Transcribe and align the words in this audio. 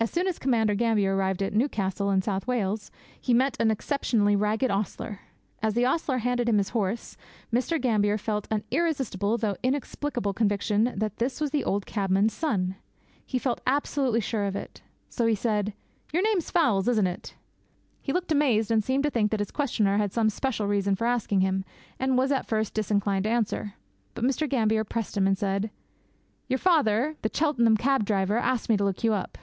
As 0.00 0.12
soon 0.12 0.28
as 0.28 0.38
Commander 0.38 0.76
Gambier 0.76 1.16
arrived 1.16 1.42
at 1.42 1.52
Newcastle, 1.52 2.08
in 2.12 2.18
New 2.18 2.22
South 2.22 2.46
Wales, 2.46 2.92
he 3.20 3.34
met 3.34 3.56
an 3.58 3.68
exceptionally 3.72 4.36
ragged 4.36 4.70
ostler. 4.70 5.22
As 5.60 5.74
the 5.74 5.84
ostler 5.86 6.18
handed 6.18 6.48
him 6.48 6.58
his 6.58 6.68
horse, 6.68 7.16
Mr. 7.52 7.80
Gambier 7.82 8.16
felt 8.16 8.46
an 8.48 8.62
irresistible 8.70 9.36
though 9.36 9.56
inexplicable 9.64 10.32
conviction 10.32 10.92
that 10.94 11.16
this 11.16 11.40
was 11.40 11.50
the 11.50 11.64
old 11.64 11.84
cabman's 11.84 12.32
son. 12.32 12.76
He 13.26 13.40
felt 13.40 13.60
absolutely 13.66 14.20
sure 14.20 14.44
of 14.44 14.54
it; 14.54 14.82
so 15.08 15.26
he 15.26 15.34
said: 15.34 15.74
'Your 16.12 16.22
name 16.22 16.38
is 16.38 16.52
Fowles, 16.52 16.86
isn't 16.86 17.08
it?' 17.08 17.34
He 18.00 18.12
looked 18.12 18.30
amazed, 18.30 18.70
and 18.70 18.84
seemed 18.84 19.02
to 19.02 19.10
think 19.10 19.32
that 19.32 19.40
his 19.40 19.50
questioner 19.50 19.98
had 19.98 20.12
some 20.12 20.30
special 20.30 20.68
reason 20.68 20.94
for 20.94 21.08
asking 21.08 21.40
him, 21.40 21.64
and 21.98 22.16
was 22.16 22.30
at 22.30 22.46
first 22.46 22.72
disinclined 22.72 23.24
to 23.24 23.30
answer. 23.30 23.74
But 24.14 24.22
Mr. 24.22 24.48
Gambier 24.48 24.84
pressed 24.84 25.16
him 25.16 25.26
and 25.26 25.36
said, 25.36 25.72
'Your 26.46 26.58
father, 26.60 27.16
the 27.22 27.30
Cheltenham 27.34 27.76
cab 27.76 28.04
driver, 28.04 28.36
asked 28.36 28.68
me 28.68 28.76
to 28.76 28.84
look 28.84 29.02
you 29.02 29.12
up.' 29.12 29.36